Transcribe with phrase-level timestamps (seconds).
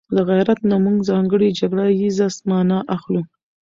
[0.15, 3.21] له غيرت نه موږ ځانګړې جګړه ييزه مانا اخلو